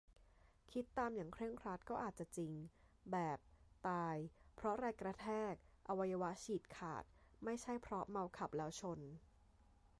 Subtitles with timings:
[0.71, 2.53] คิดตามอย่างเคร่งครัดก็อาจจะจริง
[3.11, 3.39] แบบ
[3.87, 4.15] ตาย
[4.55, 5.53] เพราะแรงกระแทก
[5.87, 7.03] อวัยวะฉีดขาด
[7.43, 8.99] ไม่ใช่เพราะเมาขับแล้วชน?